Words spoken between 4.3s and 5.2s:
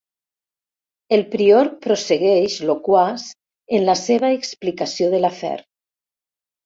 explicació